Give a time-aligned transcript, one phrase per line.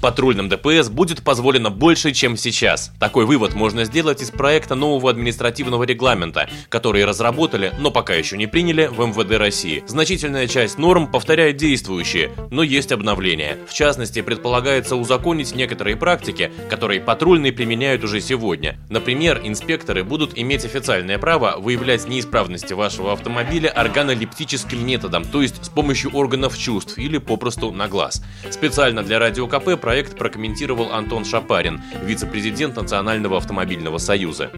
[0.00, 2.90] Патрульным ДПС будет позволено больше, чем сейчас.
[2.98, 8.46] Такой вывод можно сделать из проекта нового административного регламента, который разработали, но пока еще не
[8.46, 9.84] приняли в МВД России.
[9.86, 13.58] Значительная часть норм повторяет действующие, но есть обновления.
[13.68, 18.78] В частности, предполагается узаконить некоторые практики, которые патрульные применяют уже сегодня.
[18.88, 25.68] Например, инспекторы будут иметь официальное право выявлять неисправности вашего автомобиля органолептическим методом, то есть с
[25.68, 28.22] помощью органов чувств или попросту на глаз.
[28.50, 34.52] Специально для Радио КП проект прокомментировал Антон Шапарин, вице-президент Национального автомобильного союза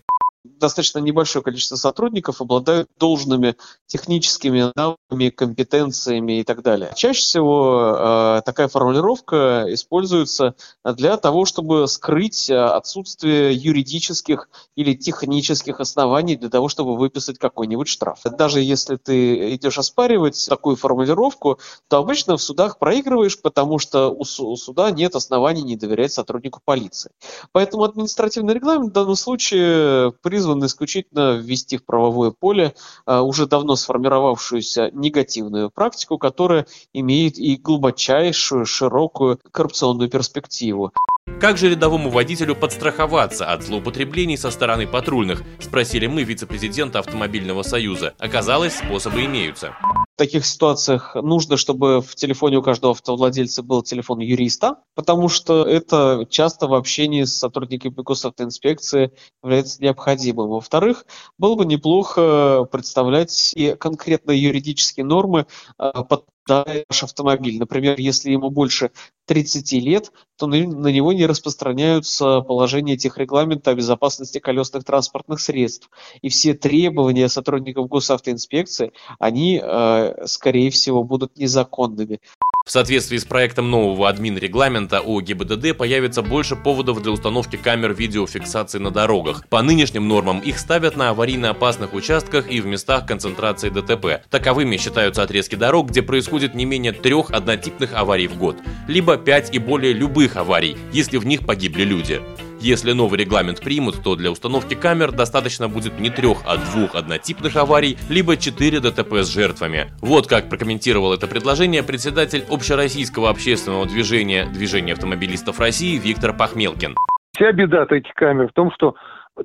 [0.62, 6.92] достаточно небольшое количество сотрудников обладают должными техническими навыками, компетенциями и так далее.
[6.94, 15.80] Чаще всего э, такая формулировка используется для того, чтобы скрыть э, отсутствие юридических или технических
[15.80, 18.20] оснований для того, чтобы выписать какой-нибудь штраф.
[18.24, 21.58] Даже если ты идешь оспаривать такую формулировку,
[21.88, 26.60] то обычно в судах проигрываешь, потому что у, у суда нет оснований не доверять сотруднику
[26.64, 27.10] полиции.
[27.50, 32.74] Поэтому административный регламент в данном случае призван исключительно ввести в правовое поле
[33.06, 40.92] а, уже давно сформировавшуюся негативную практику, которая имеет и глубочайшую, широкую коррупционную перспективу.
[41.40, 45.42] Как же рядовому водителю подстраховаться от злоупотреблений со стороны патрульных?
[45.60, 48.14] Спросили мы вице-президента Автомобильного союза.
[48.18, 49.74] Оказалось, способы имеются.
[50.22, 56.28] Таких ситуациях нужно, чтобы в телефоне у каждого автовладельца был телефон юриста, потому что это
[56.30, 59.10] часто в общении с сотрудниками госавтоинспекции
[59.42, 60.50] является необходимым.
[60.50, 61.06] Во-вторых,
[61.38, 65.46] было бы неплохо представлять и конкретные юридические нормы
[65.76, 66.04] а,
[66.46, 67.58] под ваш автомобиль.
[67.58, 68.90] Например, если ему больше
[69.26, 75.90] 30 лет, то на, на него не распространяются положения техрегламента о безопасности колесных транспортных средств.
[76.20, 82.20] И все требования сотрудников госавтоинспекции, они, э, скорее всего, будут незаконными.
[82.64, 88.78] В соответствии с проектом нового админ-регламента о ГИБДД появится больше поводов для установки камер видеофиксации
[88.78, 89.48] на дорогах.
[89.48, 94.22] По нынешним нормам их ставят на аварийно опасных участках и в местах концентрации ДТП.
[94.30, 98.56] Таковыми считаются отрезки дорог, где происходит не менее трех однотипных аварий в год,
[98.86, 102.22] либо пять и более любых аварий, если в них погибли люди.
[102.62, 107.56] Если новый регламент примут, то для установки камер достаточно будет не трех, а двух однотипных
[107.56, 109.90] аварий, либо четыре ДТП с жертвами.
[110.00, 116.94] Вот как прокомментировал это предложение председатель общероссийского общественного движения «Движение автомобилистов России» Виктор Пахмелкин.
[117.34, 118.94] Вся беда этих камер в том, что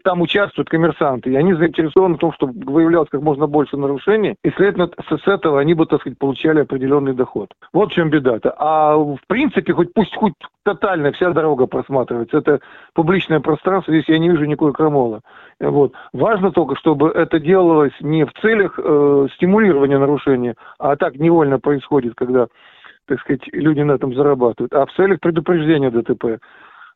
[0.03, 4.50] там участвуют коммерсанты, и они заинтересованы в том, чтобы выявлялось как можно больше нарушений, и,
[4.52, 7.50] следовательно, с этого они бы, так сказать, получали определенный доход.
[7.74, 8.53] Вот в чем беда-то.
[8.58, 10.34] А в принципе, хоть пусть хоть
[10.64, 12.59] тотально вся дорога просматривается, это
[12.94, 15.22] публичное пространство, здесь я не вижу никакой крамола.
[15.59, 15.94] Вот.
[16.14, 22.14] Важно только, чтобы это делалось не в целях э, стимулирования нарушения, а так невольно происходит,
[22.16, 22.48] когда
[23.08, 26.42] так сказать, люди на этом зарабатывают, а в целях предупреждения ДТП.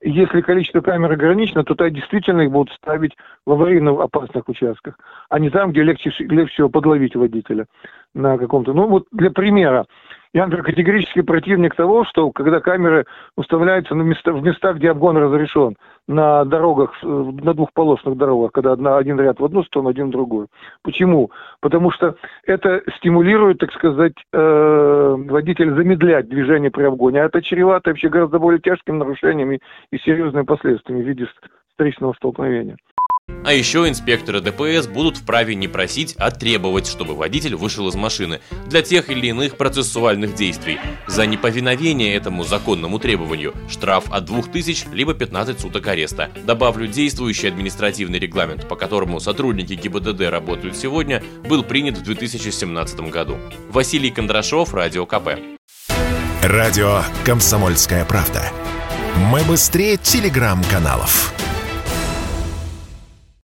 [0.04, 4.98] Если количество камер ограничено, то тогда действительно их будут ставить в аварийно опасных участках,
[5.30, 7.68] а не там, где легче, легче всего подловить водителя
[8.16, 8.74] на каком-то...
[8.74, 9.86] Ну вот для примера,
[10.34, 13.06] я, например, категорически противник того, что когда камеры
[13.36, 15.76] уставляются на места, в местах, где обгон разрешен,
[16.08, 20.48] на дорогах, на двухполосных дорогах, когда одна, один ряд в одну сторону, один в другую.
[20.84, 21.32] Почему?
[21.60, 22.16] Потому что
[22.46, 28.40] это стимулирует, так сказать, э, водителя замедлять движение при обгоне, а это чревато вообще гораздо
[28.40, 29.60] более тяжкими нарушениями
[29.92, 31.28] и серьезными последствиями в виде
[31.72, 32.78] встречного столкновения.
[33.44, 38.40] А еще инспекторы ДПС будут вправе не просить, а требовать, чтобы водитель вышел из машины
[38.68, 40.80] для тех или иных процессуальных действий.
[41.08, 46.30] За неповиновение этому законному требованию штраф от 2000 либо 15 суток ареста.
[46.46, 53.38] Добавлю, действующий административный регламент, по которому сотрудники ГИБДД работают сегодня, был принят в 2017 году.
[53.70, 55.30] Василий Кондрашов, Радио КП.
[56.44, 58.44] Радио «Комсомольская правда».
[59.32, 61.34] Мы быстрее телеграм-каналов.